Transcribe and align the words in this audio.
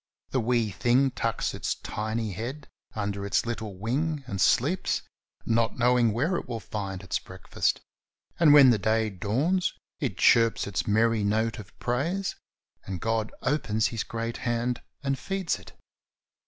The 0.31 0.39
wee 0.39 0.71
thing 0.71 1.11
tucks 1.11 1.53
its 1.53 1.75
tiny 1.75 2.31
head 2.31 2.67
under 2.95 3.23
its 3.23 3.45
little 3.45 3.77
wing 3.77 4.23
and 4.25 4.41
sleeps, 4.41 5.03
not 5.45 5.77
knowing 5.77 6.11
where 6.11 6.37
it 6.37 6.47
will 6.49 6.59
find 6.59 7.03
its 7.03 7.19
breakfast, 7.19 7.81
and 8.39 8.51
when 8.51 8.71
the 8.71 8.79
day 8.79 9.11
dawns 9.11 9.75
it 9.99 10.17
chirps 10.17 10.65
its 10.65 10.87
merry 10.87 11.23
note 11.23 11.59
of 11.59 11.77
praise, 11.77 12.35
and 12.83 12.99
God 12.99 13.31
opens 13.43 13.89
His 13.89 14.03
great 14.03 14.37
hand 14.37 14.81
and 15.03 15.19
feeds 15.19 15.59
it. 15.59 15.73